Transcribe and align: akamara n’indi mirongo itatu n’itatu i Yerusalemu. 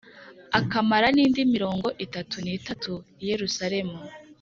akamara 0.59 1.07
n’indi 1.15 1.41
mirongo 1.53 1.87
itatu 2.05 2.35
n’itatu 2.45 2.91
i 3.21 3.23
Yerusalemu. 3.29 3.97